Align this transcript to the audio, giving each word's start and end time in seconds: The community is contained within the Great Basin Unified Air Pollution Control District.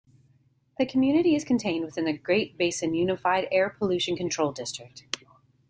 The 0.79 0.87
community 0.87 1.35
is 1.35 1.45
contained 1.45 1.85
within 1.85 2.05
the 2.05 2.17
Great 2.17 2.57
Basin 2.57 2.95
Unified 2.95 3.47
Air 3.51 3.69
Pollution 3.69 4.15
Control 4.15 4.51
District. 4.51 5.03